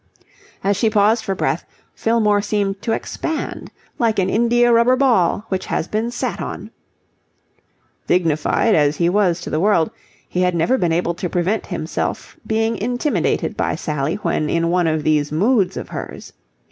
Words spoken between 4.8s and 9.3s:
ball which has been sat on. Dignified as he